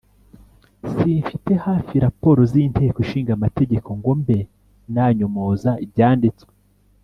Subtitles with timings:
[0.95, 4.39] simfite hafi rapports z' inteko ishinga amategeko ngo mbe
[4.93, 6.53] nanyomoza ibyanditswe